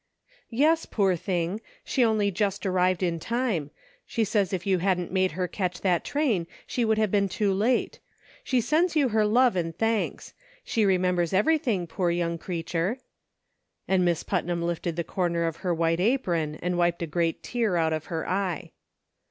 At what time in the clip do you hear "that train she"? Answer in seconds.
5.81-6.83